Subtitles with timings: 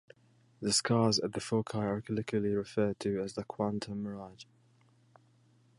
[0.63, 4.45] The scars at the foci are colloquially referred to as the "quantum mirage".